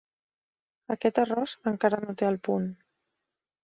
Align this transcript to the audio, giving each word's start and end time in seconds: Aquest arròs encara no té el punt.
Aquest 0.95 1.21
arròs 1.25 1.55
encara 1.75 2.03
no 2.09 2.19
té 2.23 2.31
el 2.35 2.43
punt. 2.51 2.69